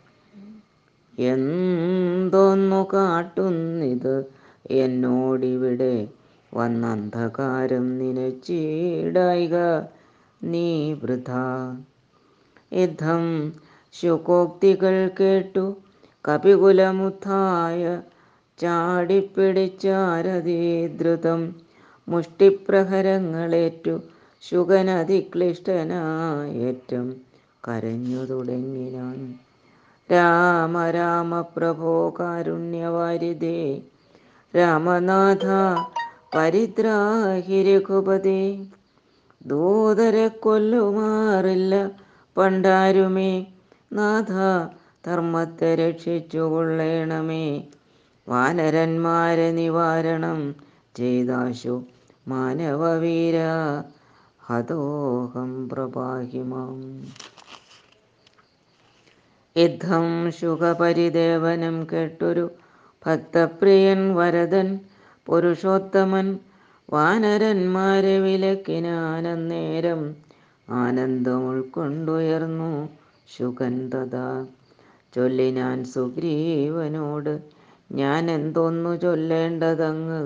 എന്തൊന്നു 1.20 2.88
കാട്ടുന്നിത്? 2.94 4.26
എന്നോടിവിടെ 4.72 6.08
വന്നന്ധകാരം 6.54 7.98
നിനച്ചീടായിക. 7.98 9.82
നീ 10.44 10.94
വൃഥ. 10.94 11.32
യുദ്ധം 12.74 13.54
ശുകോക്തികൾ 13.94 15.10
കേട്ടു. 15.20 15.76
കപികുലമുത്തായ 16.28 18.02
ചാടിപ്പിടിച്ചാരതിദ്രുതം 18.60 21.56
മുഷ്ടിപ്രഹരങ്ങളേറ്റു. 22.08 24.02
ശുകനതിക്ലിഷ്ടനായേറ്റം 24.44 27.16
കരഞ്ഞു 27.64 28.26
തുടങ്ങിനാൻ 28.30 29.38
രാമ 30.10 30.92
രാമ 30.92 31.42
പ്രഭോ 31.52 32.14
കാരുണ്യവാരിതേ 32.20 33.84
രാമനാഥ 34.54 35.46
പരിദ്രാഹി 36.34 37.64
രഘുപതേ 37.68 38.66
ദൂതരെ 39.46 40.32
കൊല്ലുമാറില്ല 40.40 41.92
പണ്ടാരുമേ 42.36 43.48
നാഥ 43.92 44.34
ധർമ്മത്തെ 45.06 45.76
രക്ഷിച്ചുകൊള്ളേണമേ 45.76 47.70
വാനരന്മാരെ 48.28 49.52
നിവാരണം 49.52 50.56
ചെയ്താശു 50.96 51.84
മാനവവീര 52.26 53.38
ഹതോഹം 54.52 55.68
പ്രപാഹിമാം 55.70 56.78
യുദ്ധം 59.56 60.08
ശുഖപരിദേവനം 60.40 61.88
കേട്ടൊരു 61.92 62.46
ഭക്തപ്രിയൻ 63.06 64.16
വരദൻ 64.16 64.68
പുരുഷോത്തമൻ 65.28 66.28
വാനരന്മാരെ 66.90 68.20
വിലക്കിനാനന്നേരം 68.20 70.02
ആനന്ദം 70.68 71.46
ഉൾക്കൊണ്ടുയർന്നു 71.50 72.72
ശുകൻ 73.30 73.90
തഥാ 73.90 74.28
ചൊല്ലിനാൻ 75.14 75.86
സുഗ്രീവനോട് 75.86 77.34
ഞാൻ 77.92 78.32
എന്തൊന്നു 78.32 78.96
ചൊല്ലേണ്ടതങ്ങ്? 78.96 80.22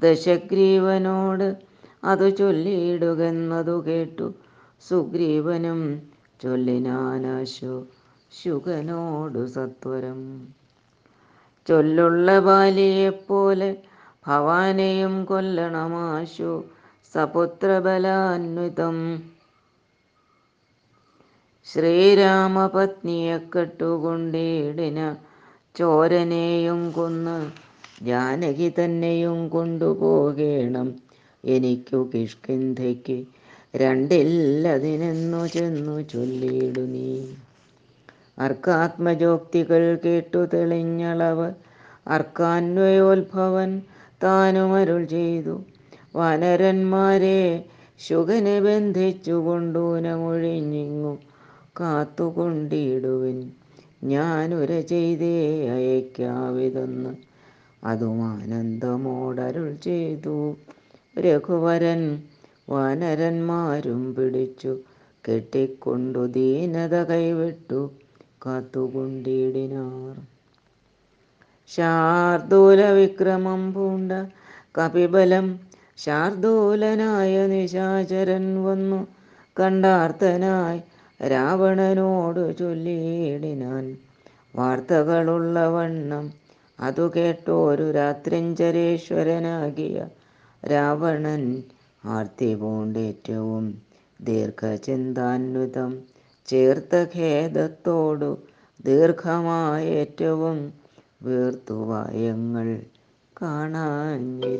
ദശഗ്രീവനോട് 0.00 1.48
അതു 2.04 2.30
ചൊല്ലിയിടുകെന്നതു 2.30 3.84
കേട്ടു 3.86 4.34
സുഗ്രീവനും. 4.88 6.02
ചൊല്ലിനാനാശു 6.42 7.86
ശുകനോടു 8.32 9.46
സത്വരം. 9.46 10.48
ചൊല്ലുള്ള 11.66 12.40
ബാലിയെപ്പോലെ 12.40 13.76
ഭവാനെയും 14.26 15.24
കൊല്ലണമാശു 15.24 16.64
സപുത്രബലാന്വിതം. 17.14 19.22
ശ്രീരാമപത്നിയെ 21.64 23.38
കെട്ടുകൊണ്ടിടിന 23.38 25.16
ചോരനെയും 25.76 26.90
കൊന്ന് 26.90 27.50
ജാനകി 28.04 28.72
തന്നെയും 28.80 29.48
കൊണ്ടുപോകേണം. 29.48 31.03
എനിക്കു 31.44 32.10
കിഷ്കിന്ധയ്ക്ക് 32.14 33.24
രണ്ടില്ലതിനെന്നു 33.76 35.46
ചെന്നു 35.46 36.00
ചൊല്ലിയിടു 36.00 36.80
നീ. 36.80 37.26
അർക്കാത്മജോക്തികൾ 38.38 39.98
കേട്ടു 40.04 40.48
തെളിഞ്ഞളവ്. 40.54 41.52
അർക്കാന്വയോത്ഭവൻ 42.06 43.82
താനുമരുൾ 44.22 45.04
ചെയ്തു. 45.04 45.62
വനരന്മാരെ 46.16 47.64
ശുഖനെ 47.98 48.60
ബന്ധിച്ചു 48.60 49.32
കൊണ്ടൂനമൊഴിഞ്ഞിങ്ങു 49.32 51.18
കാത്തുകൊണ്ടിടുവിൻ. 51.80 53.50
ഞാനുര 54.04 54.80
ചെയ്തേ 54.80 55.68
അയക്കാവിതെന്ന് 55.68 57.14
അതുമാനന്ദമോടരുൾ 57.84 59.74
ചെയ്തു. 59.74 60.56
രഘുവരൻ 61.16 62.22
വാനരന്മാരും 62.68 64.14
പിടിച്ചു. 64.14 64.78
കെട്ടിക്കൊണ്ടു 65.24 66.18
ദീനത 66.18 67.02
കൈവിട്ടു 67.02 67.90
കാത്തുകൊണ്ടിടിനാർ. 68.46 70.16
ശാർദൂല 71.68 72.90
വിക്രമം 72.90 73.72
പൂണ്ട 73.72 74.12
കപിബലം 74.78 75.60
ശാർദൂലനായ 75.96 77.46
നിശാചരൻ 77.46 78.64
വന്നു. 78.64 79.06
കണ്ടാർത്തനായി 79.56 80.82
രാവണനോട് 81.28 82.58
ചൊല്ലിയിടിനാൻ. 82.58 83.98
വാർത്തകളുള്ള 84.56 85.68
വണ്ണം 85.68 86.32
അതു 86.78 87.12
കേട്ടോരു 87.16 87.90
രാത്രിഞ്ചരേശ്വരനാകിയ 87.90 90.06
രാവണൻ 90.70 91.42
ആർത്തി 92.04 92.54
പൂണ്ടേറ്റവും 92.54 93.64
ദീർഘചിന്താന്വിതം. 94.20 95.92
ചേർത്ത 96.48 96.94
ഖേദത്തോടു 97.14 98.30
ദീർഘമായേറ്റവും 98.84 100.58
വീർത്തുവായങ്ങൾ 101.22 102.68
കാണാനിരുന്നേടിനാൻ 103.36 104.56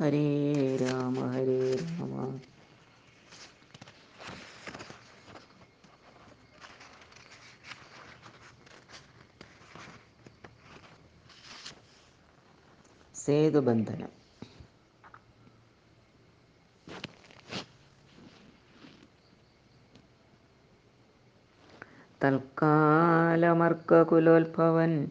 ഹരേ 0.00 0.28
രാമ 0.76 1.16
ഹരേ 1.34 1.60
രാമ. 1.82 2.12
സേതുബന്ധനം 13.26 14.08
തൽക്കാലമർക്കകുലോത്ഭവൻ 22.22 25.10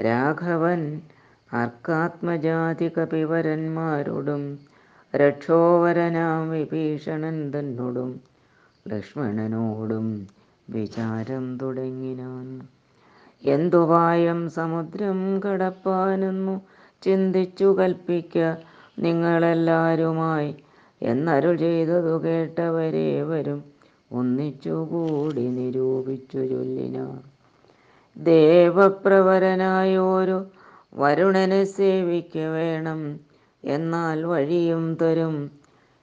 രാഘവൻ 0.00 1.00
അർക്കാത്മജാതി 1.52 2.88
കപിവരന്മാരോടും 2.88 4.58
രക്ഷോവരനാം 5.14 6.50
വിഭീഷണൻ 6.50 7.52
തന്നോടും 7.52 8.20
ലക്ഷ്മണനോടും 8.88 10.28
വിചാരം 10.70 11.58
തുടങ്ങിനാൻ. 11.62 12.68
എന്തുവായം 13.44 14.50
സമുദ്രം 14.50 15.40
കടപ്പാനെന്നു 15.40 16.62
ചിന്തിച്ചു 17.02 17.76
കൽപ്പിക്ക 17.78 18.38
നിങ്ങളെല്ലാവരുമായി 18.98 20.56
എന്നരുൾ 21.00 21.56
ചെയ്തതു 21.56 22.24
കേട്ടവരേവരും 22.24 23.64
ഒന്നിച്ചുകൂടി 24.10 25.46
നിരൂപിച്ചു 25.56 26.38
ചൊല്ലിനാർ 26.50 27.20
ദേവപ്രവരനായോരു 28.16 30.38
വരുണനെ 30.92 31.64
സേവിക്ക 31.74 32.38
വേണം. 32.56 33.20
എന്നാൽ 33.64 34.24
വഴിയും 34.24 34.96
തരും. 35.02 35.50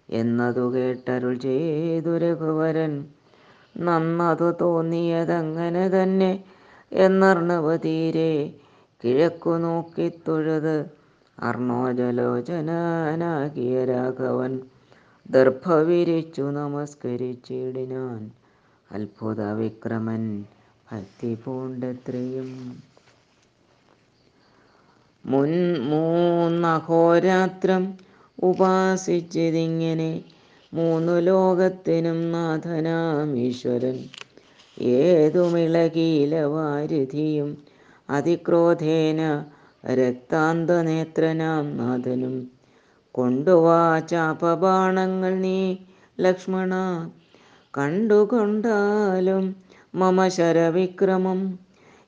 എന്നതു 0.10 0.76
കേട്ടരുൾ 0.76 1.40
ചെയ്തു 1.40 2.18
രഘുവരൻ. 2.18 3.06
നന്നതു 3.80 4.54
തോന്നിയതങ്ങനെ 4.62 5.90
തന്നെ 5.90 6.44
എന്നർണവതീരെ 6.92 8.54
കിഴക്കു 9.04 9.50
നോക്കി 9.50 10.12
തൊഴുത് 10.28 10.90
അർണോജലോചനാനാകിയ 11.40 13.86
രാഘവൻ 13.86 14.62
ദർഭ 15.30 15.74
വിരിച്ചു 15.74 16.42
നമസ്കരിച്ചിടിനാൻ. 16.42 18.32
അത്ഭുത 18.92 19.52
വിക്രമൻ 19.52 20.46
ഭക്തി 20.92 21.38
പൂണ്ടത്രയും 21.46 22.82
മുൻ 25.26 25.84
മൂന്നഹോരാത്രം 25.84 27.98
ഉപാസിച്ചിതിങ്ങനെ 28.44 30.24
മൂന്നു 30.74 31.20
ലോകത്തിനും 31.20 32.32
നാഥനാം 32.32 33.38
ഈശ്വരൻ. 33.38 34.10
ഏതുമിളകീല 34.78 36.46
വാരിധിയും 36.46 37.69
അതിക്രോധേന 38.10 39.22
രക്താന്തനേത്രനാം 39.94 41.78
നാഥനും. 41.78 42.36
കൊണ്ടുവാ 43.16 44.00
ചാപബാണങ്ങൾ 44.00 45.34
നീ 45.36 45.78
ലക്ഷ്മണ 46.20 46.74
കണ്ടുകൊണ്ടാലും 47.78 49.56
മമ 49.96 50.28
ശരവിക്രമം. 50.28 51.60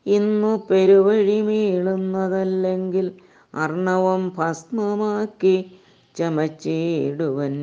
ഇന്നു 0.05 0.67
പെരുവഴി 0.69 1.41
മീളുന്നതല്ലെങ്കിൽ 1.41 3.07
അർണവം 3.55 4.33
ഭസ്മമാക്കി 4.37 5.55
ചമച്ചിടുവൻ. 6.15 7.55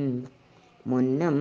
മുന്നം 0.87 1.37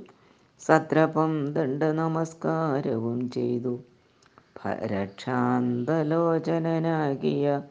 സത്രപം 0.61 1.52
ദണ്ഡ 1.52 1.85
നമസ്കാരവും 1.85 3.30
ചെയ്തു. 3.30 3.78
രക്ഷാന്തലോചനനാകിയ 4.85 7.62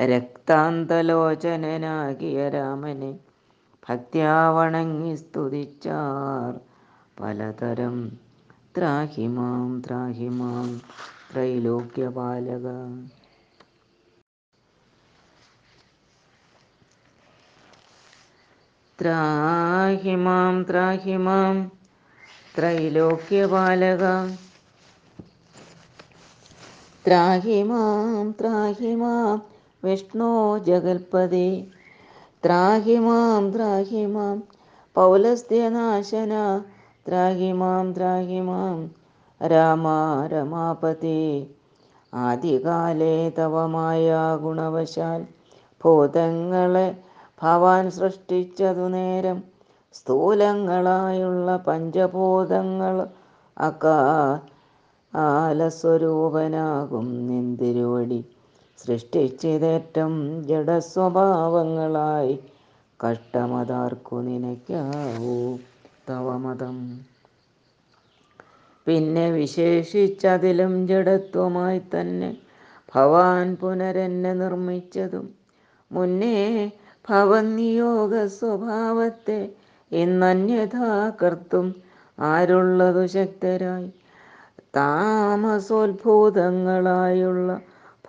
രക്താന്തലോചനനാകിയ 0.00 2.48
രാമനെ 2.48 3.18
ഭക്ത്യാ 3.88 4.50
വണങ്ങി 4.50 5.14
സ്തുതിച്ചാർ. 5.14 6.60
പലതരം 7.20 8.18
ത്രാഹിമാം 8.76 9.82
ത്രാഹിമാം 9.86 10.80
ത്രൈലോക്യപാലക. 11.32 12.68
ത്രാഹിമാം 19.00 20.62
ത്രാഹിമാം 20.62 21.72
ത്രൈലോക്യപാലക. 22.58 24.36
ത്രാഹിമാം 27.06 28.30
ത്രാഹിമാം 28.30 29.51
വിഷ്ണോ 29.84 30.58
ജഗൽപദേ 30.58 31.66
ത്രാഹിമാം 32.44 33.52
ത്രാഹിമാം. 33.52 34.42
പൗലസ്ത്യനാശന. 34.94 36.62
ത്രാഹി 37.08 37.52
മാം 37.52 37.94
രാമ 39.46 39.88
രമാപതേ. 40.26 41.46
ആദികാലേ 42.14 43.32
തവമായ 43.38 44.16
ഗുണവശാൽ 44.42 45.26
ഭൂതങ്ങളെ 45.84 46.96
ഭവാൻ 47.42 47.90
സൃഷ്ടിച്ചതു 47.90 48.88
നേരം 48.88 49.42
സ്ഥൂലങ്ങളായുള്ള 49.92 51.56
പഞ്ചഭൂതങ്ങൾ 51.56 53.06
അകാ 53.58 54.40
ആലസ്വരൂപനാകും 55.14 57.26
നിന്തിരുവടി. 57.26 58.24
സൃഷ്ടിച്ചിതേറ്റം 58.82 60.12
ജഡസ്വഭാവങ്ങളായി 60.46 62.34
കഷ്ടമതാർക്കു 63.00 64.16
നിനയ്ക്കാവൂ 64.20 65.36
തവമതം. 66.08 66.76
പിന്നെ 68.86 69.30
വിശേഷിച്ചതിലും 69.30 70.86
ജഡത്വമായി 70.86 71.82
തന്നെ 71.94 72.30
ഭവാൻ 72.94 73.56
പുനരെന്നെ 73.56 74.32
നിർമ്മിച്ചതും 74.34 75.26
മുന്നേ 75.90 76.36
ഭവനിയോഗ 77.08 78.24
സ്വഭാവത്തെ 78.38 79.40
ഇന്നന്യഥാ 79.90 80.90
കർത്തും 81.22 81.66
ആരുള്ളതു 82.18 83.06
ശക്തരായി 83.06 83.90
താമസോത്ഭൂതങ്ങളായുള്ള 84.76 85.42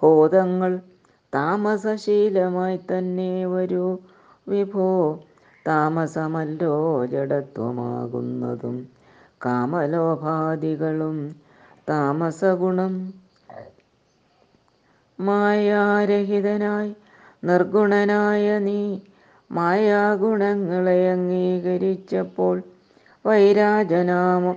ഭൂതങ്ങൾ 0.03 0.79
താമസശീലമായി 1.33 2.79
തന്നെ 2.91 3.47
വരൂ. 3.47 3.97
വിഭോ 4.47 5.19
താമസമല്ലോ 5.67 7.05
ജഡത്വമാകുന്നതും 7.05 8.87
കാമലോഭാദികളും 9.45 11.35
താമസഗുണം 11.89 13.13
മായാരഹിതനായി 15.19 16.95
നിർഗുണനായ 17.43 18.59
നീ 18.59 18.99
മായാഗുണങ്ങളെ 19.51 21.11
അംഗീകരിച്ചപ്പോൾ 21.11 22.63
വൈരാജനാമ 23.25 24.55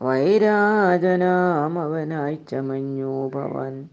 വൈരാജനാമവനായി 0.00 2.38
ചമഞ്ഞു 2.50 3.30
ഭവൻ. 3.34 3.88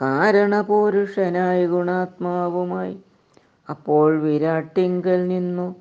കാരണപുരുഷനായി 0.00 1.66
ഗുണാത്മാവുമായി. 1.66 2.96
അപ്പോൾ 3.70 4.18
വിരാട്ടിങ്കൽ 4.20 5.28
നിന്നു 5.28 5.76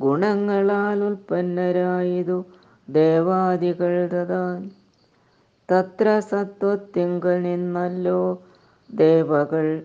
ഗുണങ്ങളാൽ 0.00 1.04
ഉൽപ്പന്നരായതു 1.04 2.44
ദേവാദികൾ 2.90 4.08
തഥാൻ. 4.08 4.70
തത്ര 5.68 6.20
സത്വത്തിങ്കൽ 6.20 7.42
നിന്നല്ലോ 7.42 8.42
ദേവകൾ 8.94 9.82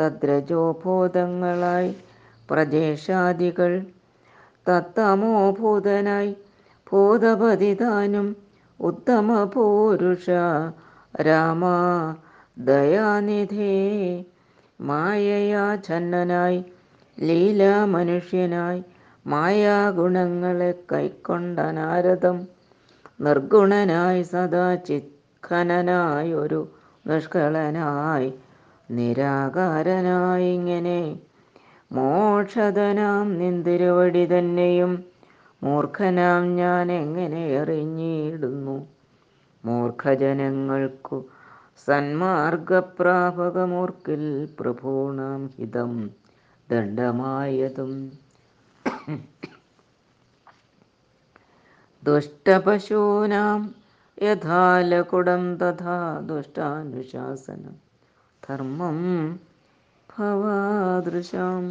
തദ്രജോഭൂതങ്ങളായി 0.00 1.96
പ്രജേഷാദികൾ 2.50 3.72
തത്തമോഭൂതനായി 4.70 6.36
ഭൂതപതിതാനും 6.86 8.36
ഉത്തമ 8.80 9.44
പൂരുഷ 9.44 10.30
രാമ 11.22 11.64
ദയാനിധേ 12.58 13.74
മായയാ 14.80 15.64
ഛന്നനായി 15.86 16.58
ലീലാ 17.18 17.74
മനുഷ്യനായി 17.86 18.80
മായാഗുണങ്ങളെ 19.26 20.70
കൈക്കൊണ്ട 20.92 21.58
നാരദം 21.70 22.36
നിർഗുണനായി 23.20 24.22
സദാ 24.22 24.66
ചിത്ഖനനായി 24.86 26.32
ഒരു 26.34 26.60
നിഷ്കളനായി 27.06 28.30
നിരാകാരനായി 28.88 30.50
ഇങ്ങനെ 30.54 31.00
മോക്ഷതനാം 31.90 33.26
നിന്തിരുവടി 33.38 34.24
തന്നെയും 34.26 34.92
മൂർഖനാം 35.62 36.56
ഞാൻ 36.56 36.92
എങ്ങനെ 36.92 37.42
എറിഞ്ഞിടുന്നു 37.52 38.76
മൂർഖജനങ്ങൾക്കു 39.64 41.18
സന്മാർഗപ്രാപകമൂർക്കിൽ 41.84 44.48
പ്രഭൂണാം 44.60 45.46
ഹിതം 45.46 46.10
ദണ്ഡമായതും. 46.70 48.12
ദുഷ്ടപശൂനാം 52.04 53.74
യഥാലകുടം 54.22 55.56
തഥാ 55.56 56.20
ദുഷ്ടാനുശാസനം. 56.20 57.76
ധർമ്മം 58.48 58.98
ഭവാദൃശം. 60.18 61.64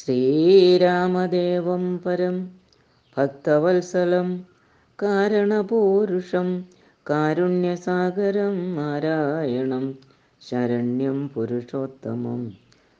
ശ്രീരാമദേവം 0.00 1.98
പരം 1.98 2.50
ഭക്തവത്സലം 3.16 4.46
കാരണപൂരുഷം 5.02 6.64
കാരുണ്യസാഗരം 7.10 8.76
നാരായണം 8.76 9.98
ശരണ്യം 10.40 11.28
പുരുഷോത്തമം 11.28 12.52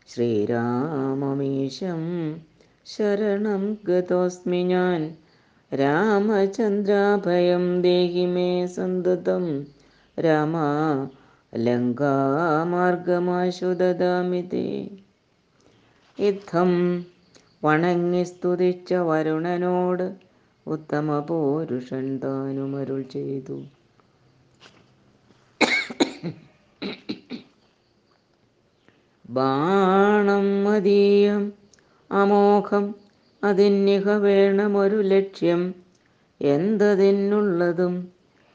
ശ്രീരാമമീശം 0.08 2.36
ശരണം 2.86 3.78
ഗതോസ്മി 3.86 4.62
ഞാൻ. 4.62 5.14
രാമചന്ദ്രാഭയം 5.74 7.82
ദേഹി 7.82 8.26
മേ 8.26 8.66
സന്തതം 8.66 9.66
രാമ 10.18 10.56
ലങ്കാമാർഗമാശു 11.56 13.74
ദദാമി 13.74 14.48
തേ. 14.52 14.90
യുദ്ധം. 16.18 16.70
വണങ്ങി 17.64 18.24
സ്തുതിച്ച 18.24 18.94
വരുണനോട് 18.94 20.16
ഉത്തമ 20.66 21.18
പോരുഷൻ 21.20 22.18
താനുമരുൾ 22.18 23.02
ചെയ്തു. 23.02 23.62
ബാണം 29.30 30.64
മതീയം 30.64 31.52
അമോഘം 32.12 32.94
അതിന്നിഹ 33.44 34.08
വേണമൊരു 34.10 34.96
ലക്ഷ്യം. 34.96 35.74
എന്തതിനുള്ളതും 36.40 38.08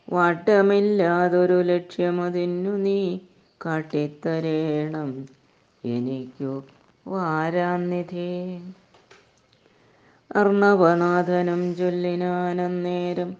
വാട്ടമില്ലാതൊരു 0.10 1.62
ലക്ഷ്യം 1.62 2.22
അതിനു 2.22 2.70
നീ 2.70 3.20
കാട്ടിത്തരേണം. 3.66 5.10
എനിക്കു 5.86 6.64
വാരാന്നിധേ 7.06 8.32
അർണവനാഥനം 10.32 11.76
ചൊല്ലിനാനന്നേരം 11.78 13.32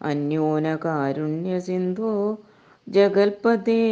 അന്യോനകാരുണ്യ 0.00 1.58
സിന്ധോ 1.66 2.12
ജഗൽപതേ 2.86 3.84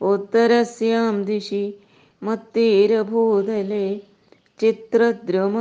ഉത്തരസ്യാം 0.00 1.24
ദിശി 1.24 1.62
മത്തീരഭൂതലെ 2.22 3.86
ചിത്രദ്രുമ 4.60 5.56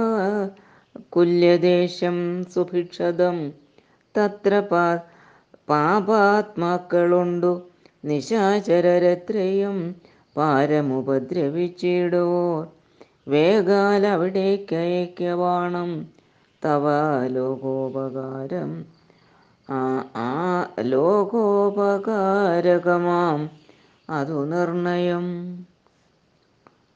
കുല്യദേശം 1.14 2.18
സുഭിക്ഷതം. 2.54 3.38
തത്ര 4.16 4.54
പാ 4.72 4.86
പാപാത്മാക്കളുണ്ടു 5.70 7.54
നിശാചരരത്രയും 8.04 9.78
പാരമുപദ്രവിച്ചിടുവോർ. 10.36 12.64
വേഗാൽ 13.28 14.08
അവിടേക്കയക്കവാണം 14.08 16.06
തവ 16.62 16.84
ലോകോപകാരം 17.28 18.86
ആ 20.16 20.68
ലോകോപകാരകമാം. 20.82 23.50
അതു 24.10 24.46
നിർണയം. 24.46 25.58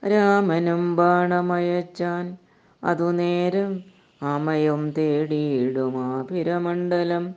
രാമനും 0.04 0.96
ബാണമയച്ചാൻ 0.96 2.38
അതു 2.84 3.12
നേരം 3.12 3.84
ആമയും 4.24 4.92
തേടിയിടുമാഭിരമണ്ഡലം 4.92 7.36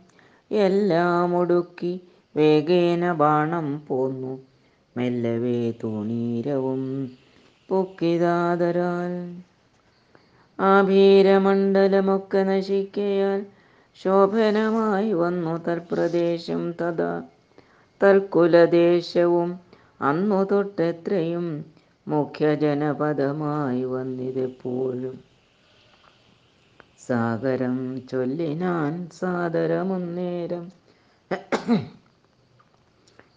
എല്ലാം 0.51 1.37
ഒടുക്കി 1.37 2.01
വേഗേന 2.37 3.13
ബാണം 3.13 3.83
പോന്നു. 3.89 4.39
മെല്ലവേ 4.97 5.71
തൂണീരവും 5.71 7.11
പൊക്കിതാതരാൽ. 7.75 9.13
ആഭീരമണ്ഡലമൊക്കെ 10.61 12.43
നശിക്കയാൽ 12.43 13.41
ശോഭനമായി 14.01 15.13
വന്നു 15.13 15.65
തൽപ്രദേശം 15.67 16.73
തഥാ. 16.73 17.13
തൽക്കുലദേശവും 18.01 19.51
അന്നു 20.01 20.45
തൊട്ടെത്രയും 20.45 21.47
മുഖ്യജനപദമായി 22.09 23.85
വന്നിതെപ്പോഴും 23.85 25.17
സാഗരം 27.07 27.77
ചൊല്ലിനാൻ 28.11 29.09
സാദരമുന്നേരം. 29.13 30.65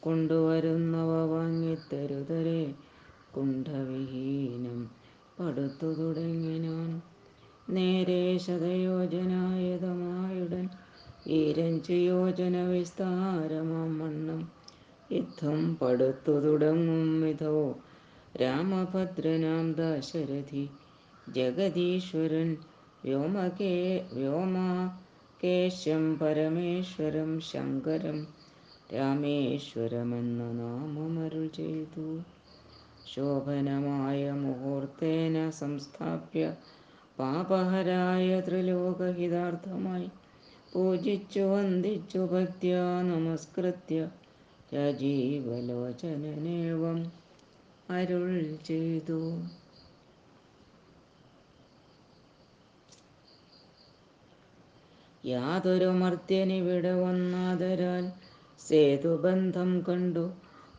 കൊണ്ടുവരുന്നവ 0.00 1.24
വാങ്ങിത്തരുതരെ. 1.24 2.74
കുണ്ഠവിഹീനം 3.36 4.90
പടുത്തു 5.38 5.94
തുടങ്ങിനാൻ 5.94 7.00
നേരെ 7.68 8.38
ശതയോജനായതമായുടൻ 8.38 10.68
ഈരഞ്ചു 11.32 12.04
യോജന 12.04 12.68
വിസ്താരമാം 12.68 14.46
യുദ്ധം 15.10 15.76
പടുത്തു 15.80 16.40
തുടങ്ങും 16.40 17.22
വിധോ 17.22 17.74
രാമഭദ്രനാം 18.34 19.66
ദാശരഥി. 19.72 20.64
ജഗദീശ്വരൻ 21.26 22.48
വ്യോമകേ 23.04 23.74
വ്യോമാകേശം 24.12 26.04
പരമേശ്വരം 26.20 27.30
ശങ്കരം 27.50 28.18
രാമേശ്വരമെന്ന 28.94 30.40
നാമമരുൾ 30.52 31.46
ചെയ്തു. 31.56 32.06
ശോഭനമായ 33.06 34.22
മുഹൂർത്തേന 34.42 35.36
സംസ്ഥാപ്യ 35.60 36.42
പാപഹരായ 37.18 38.28
ത്രിലോകഹിതാർത്ഥമായി 38.40 40.08
പൂജിച്ചു 40.72 41.42
വന്ദിച്ചു 41.52 42.20
ഭക്ത്യാ 42.32 42.82
നമസ്കൃത്യ 43.08 43.98
രാജീവലോചനേവം 44.74 45.80
അരുൾ 47.90 48.56
ചെയ്തു. 48.66 49.20
യാതൊരു 55.24 55.84
മർത്യനിവിടെ 55.84 56.92
വന്നാതരാൽ 56.92 58.04
സേതുബന്ധം 58.68 59.84
കണ്ടു. 59.88 60.24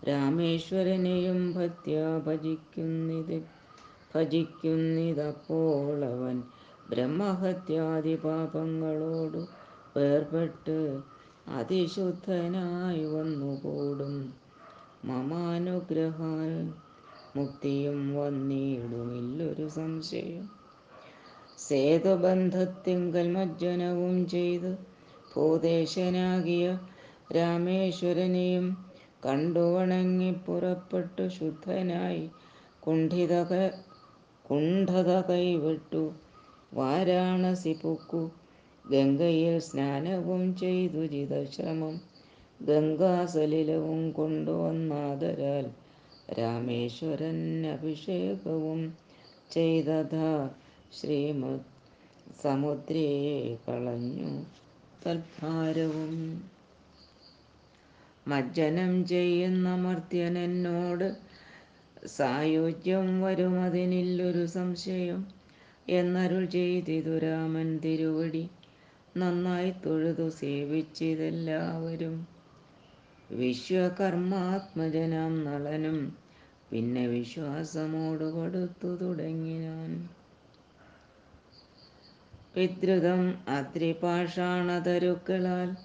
രാമേശ്വരനെയും 0.10 1.54
ഭക്ത്യാ 1.54 2.18
ഭജിക്കുന്നിത് 2.18 3.38
ഭജിക്കുന്നിതപ്പോൾ 4.16 6.06
അവൻ 6.06 6.38
ബ്രഹ്മഹത്യാദി 6.90 8.16
പാപങ്ങളോടു 8.16 9.42
വേർപെട്ട് 9.98 10.78
അതിശുദ്ധനായി 11.48 13.06
വന്നുകൂടും. 13.06 14.16
മമാനുഗ്രഹാൽ 15.06 16.52
മുക്തിയും 17.36 18.00
വന്നിടുമില്ലൊരു 18.16 19.68
സംശയം. 19.76 20.46
സേതുബന്ധത്തിങ്കൽ 21.60 23.28
മജ്ജനവും 23.30 24.28
ചെയ്ത് 24.28 24.72
ഭൂദേശനാകിയ 25.32 26.66
രാമേശ്വരനെയും 27.36 28.66
കണ്ടു 29.26 29.64
വണങ്ങി 29.74 30.32
പുറപ്പെട്ടു 30.46 31.26
ശുദ്ധനായി 31.30 32.24
കുണ്ഠിത 32.84 33.34
കുണ്ഠത 34.46 35.12
കൈവിട്ടു. 35.22 36.04
വാരാണസി 36.74 37.74
പൊക്കു 37.84 38.22
ഗംഗയിൽ 38.86 39.60
സ്നാനവും 39.60 40.44
ചെയ്തു 40.56 41.02
ജിതശ്രമം. 41.14 41.96
ഗംഗാസലിലവും 42.60 44.12
കൊണ്ടുവന്നാദരാൽ 44.12 45.66
രാമേശ്വരൻ 46.30 47.68
അഭിഷേകവും 47.68 48.98
ചെയ്തത 49.52 50.48
ശ്രീമു 51.00 51.60
സമുദ്രേ 52.44 53.56
കളഞ്ഞു 53.56 54.46
തൽഭാരവും. 55.06 56.44
മജ്ജനം 58.28 59.08
ചെയ്യുന്ന 59.08 59.76
മർത്യനോട് 59.76 61.16
സായുജ്യം 62.08 63.22
വരുമതിനില്ലൊരു 63.22 64.46
സംശയം. 64.46 65.28
എന്നരുൾ 65.90 66.46
ചെയ്തിതു 66.46 67.18
രാമൻ 67.18 67.78
തിരുവടി. 67.78 68.50
നന്നായി 69.18 69.74
തൊഴുതു 69.86 70.30
സേവിച്ചിതെല്ലാവരും. 70.30 72.41
വിശ്വകർമാത്മജനാം 73.32 75.44
നളനും 75.44 76.18
പിന്നെ 76.72 77.08
വിശ്വാസമോട് 77.08 78.34
പടുത്തു 78.34 78.96
തുടങ്ങിനാൻ 78.96 80.10
വിദ്രുതം 82.56 83.40
അത്രിപാഷാണതരുക്കളാൽ 83.50 85.76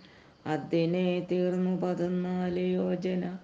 അതിനെ 0.47 1.27
തീർന്നു 1.31 1.77
പതിനാല് 1.77 2.73
യോജന 2.73 3.39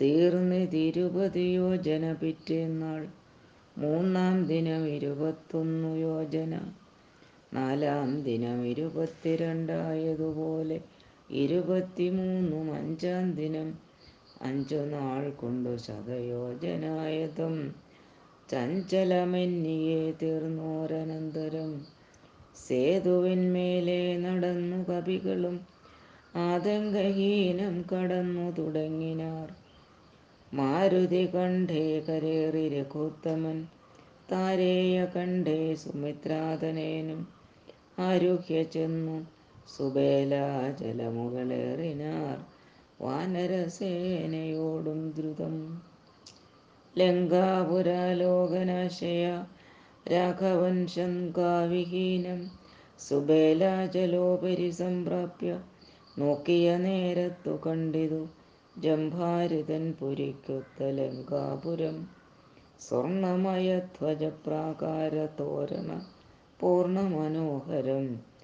തീർന്ന് 0.00 0.68
തിരുപതി 0.72 1.54
യോജന 1.54 2.12
പിറ്റേന്നാൾ 2.12 3.08
മൂന്നാം 3.76 4.46
ദിനം 4.46 4.88
ഇരുപത്തൊന്നു 4.88 6.00
യോജന 6.00 6.60
നാലാം 7.52 8.22
ദിനം 8.22 8.66
ഇരുപത്തിരണ്ടായതുപോലെ 8.66 10.80
ഇരുപത്തിമൂന്നും 11.30 12.74
അഞ്ചാം 12.74 13.34
ദിനം 13.34 13.68
അഞ്ചു 14.42 14.76
നാൾ 14.90 15.30
കൊണ്ടു 15.30 15.76
ശതയോജനായതും 15.76 17.54
ചഞ്ചലമെന്നിയെ 18.48 20.12
തീർന്നോരനന്തരം 20.12 21.70
സേതുവിന്മേലെ 22.56 24.16
നടന്നു 24.16 24.84
കവികളും 24.88 25.56
ആതങ്കഹീനം 26.34 27.84
കടന്നു 27.92 28.50
തുടങ്ങിനാർ. 28.50 29.48
മാരുതി 30.52 31.24
കണ്ടേ 31.34 32.00
കരേറി 32.08 32.68
രഘുത്തമൻ 32.68 33.58
താരേയ 34.32 35.06
കണ്ടേ 35.16 35.74
സുമിത്രാതനേനും 35.74 37.20
ആരുഹ്യ 37.98 38.62
ചെന്നു 38.64 39.16
സുബേലാചലമുകളേറിനാർ 39.66 42.36
വാനരസേനയോടും 43.00 45.12
ദ്രുതം. 45.16 45.82
ലങ്കാപുരാലോകനാശയ 46.96 49.44
രാഘവൻ 50.12 50.86
ശങ്കാവിഹീനം 50.86 52.50
സുബേലാചലോപരി 52.98 54.72
സംപ്രാപ്യ 54.72 55.60
നോക്കിയ 56.18 56.76
നേരത്തു 56.76 57.58
കണ്ടിതു 57.66 58.28
ജംഭാരിതൻ 58.76 59.92
പുരിക്കൊത്ത 59.92 60.90
ലങ്കാപുരം. 60.90 62.08
സ്വർണമയധ്വജപ്രാകാര 62.80 65.26
തോരണ 65.40 66.00
പൂർണമനോഹരം 66.60 68.35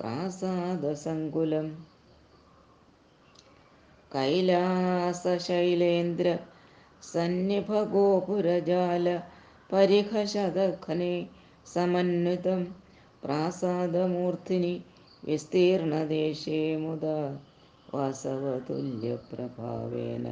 പ്രാസാദസങ്കുലം 0.00 1.66
കൈലാസശൈലേന്ദ്ര 4.12 6.38
സന്നിഭഗോപുരജാല 7.02 9.20
പരിഹശതഘനെ 9.72 11.28
സമന്വിതം. 11.74 12.74
പ്രാസാദമൂർത്തിനി 13.24 14.84
വിസ്തീർണദേശേ 15.24 16.76
മുദാ 16.76 17.38
വാസവതുല്യപ്രഭാവേന. 17.94 20.26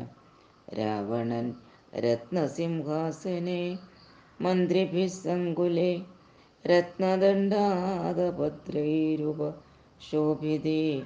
രാവണൻ 0.78 1.54
രത്നസിംഹാസനെ 1.98 3.78
മന്ത്രിഭിः 4.40 5.08
സങ്കുലേ 5.22 6.02
രത്നദണ്ഡാതപത്രൈരുപ 6.64 9.54
ശോഭിതേ 10.00 11.02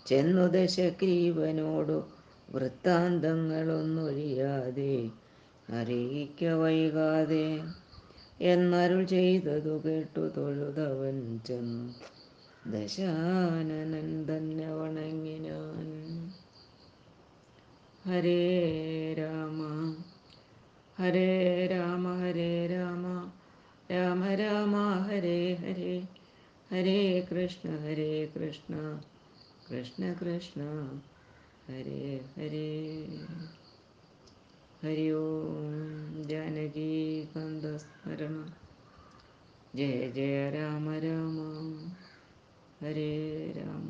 ചെന്നു 0.08 0.48
ദശഗ്രീവനോടു 0.48 2.04
വൃത്താന്തങ്ങളൊന്നൊഴിയാതെ 2.52 5.10
അറിയിക്ക 5.70 6.44
വൈകാതെ 6.44 7.64
എന്നരുൾ 8.42 9.04
ചെയ്തതു 9.04 9.82
കേട്ടു 9.86 10.32
തൊഴുതവൻ 10.38 11.40
ചെന്നു. 11.48 11.94
ദശാനനൻ 12.72 14.26
തന്നെ 14.30 14.76
വണങ്ങിനാൻ. 14.76 16.41
ഹരേ 18.06 18.40
രാമ 19.18 19.60
ഹരേ 20.98 21.28
രാമ 21.68 22.06
ഹരേ 22.20 22.48
രാമ 22.68 23.04
രാമ 23.92 24.22
രാമ 24.36 24.74
ഹരേ 25.08 25.36
ഹരേ 25.56 25.92
ഹരേ 26.70 26.96
കൃഷ്ണ 27.30 27.70
ഹരേ 27.84 28.10
കൃഷ്ണ 28.36 28.74
കൃഷ്ണ 29.68 30.02
കൃഷ്ണ 30.22 30.62
ഹരേ 31.68 32.00
ഹരേ 32.36 32.68
ഹരി 34.84 35.08
ഓം 35.18 35.76
ജാനകീകാന്തസ്മരണം 36.30 37.28
ജയ 39.76 40.10
ജയ 40.10 40.38
രാമ 40.50 40.98
രാമ 41.00 41.38
ഹരേ 42.82 43.12
രാമ 43.60 43.88